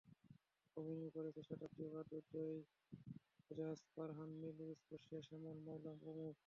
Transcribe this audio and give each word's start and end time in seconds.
অভিনয় 0.77 1.11
করেছেন 1.15 1.43
শতাব্দী 1.49 1.83
ওয়াদুদ, 1.87 2.23
জয়রাজ, 2.33 3.79
ফারহানা 3.93 4.35
মিলি, 4.41 4.67
স্পর্শিয়া, 4.81 5.21
শ্যামল 5.27 5.57
মাওলা 5.65 5.91
প্রমুখ। 6.01 6.35